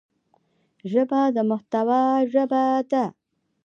[0.91, 2.01] ژبه د محتوا
[2.31, 3.03] ژبه ده